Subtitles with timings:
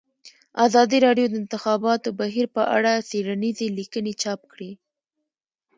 [0.65, 4.71] ازادي راډیو د د انتخاباتو بهیر په اړه څېړنیزې لیکنې چاپ کړي.